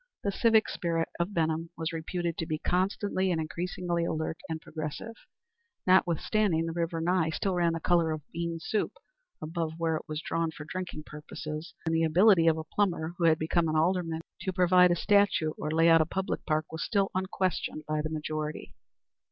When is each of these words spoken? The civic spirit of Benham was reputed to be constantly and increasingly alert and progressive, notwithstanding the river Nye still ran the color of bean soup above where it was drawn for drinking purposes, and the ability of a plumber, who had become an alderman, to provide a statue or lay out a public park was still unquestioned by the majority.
The 0.23 0.31
civic 0.31 0.67
spirit 0.67 1.09
of 1.19 1.31
Benham 1.35 1.69
was 1.77 1.93
reputed 1.93 2.35
to 2.39 2.47
be 2.47 2.57
constantly 2.57 3.31
and 3.31 3.39
increasingly 3.39 4.03
alert 4.03 4.37
and 4.49 4.59
progressive, 4.59 5.13
notwithstanding 5.85 6.65
the 6.65 6.71
river 6.73 6.99
Nye 6.99 7.29
still 7.29 7.53
ran 7.53 7.73
the 7.73 7.79
color 7.79 8.09
of 8.11 8.27
bean 8.31 8.57
soup 8.59 8.93
above 9.43 9.73
where 9.77 9.95
it 9.95 10.07
was 10.07 10.19
drawn 10.19 10.49
for 10.49 10.65
drinking 10.65 11.03
purposes, 11.05 11.75
and 11.85 11.93
the 11.93 12.01
ability 12.03 12.47
of 12.47 12.57
a 12.57 12.63
plumber, 12.63 13.13
who 13.19 13.25
had 13.25 13.37
become 13.37 13.67
an 13.67 13.75
alderman, 13.75 14.21
to 14.39 14.51
provide 14.51 14.89
a 14.89 14.95
statue 14.95 15.51
or 15.55 15.69
lay 15.69 15.87
out 15.87 16.01
a 16.01 16.07
public 16.07 16.47
park 16.47 16.71
was 16.71 16.83
still 16.83 17.11
unquestioned 17.13 17.83
by 17.87 18.01
the 18.01 18.09
majority. 18.09 18.73